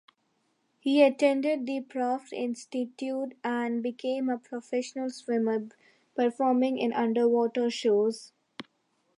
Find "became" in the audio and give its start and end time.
3.83-4.29